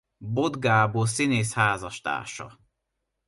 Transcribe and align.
Bot 0.21 0.59
Gábor 0.59 1.07
színész 1.07 1.53
házastársa. 1.53 2.59